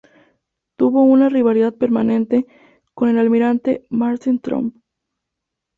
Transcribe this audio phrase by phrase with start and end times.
[0.77, 2.47] Tuvo una rivalidad permanente
[2.95, 4.75] con el almirante Maarten Tromp.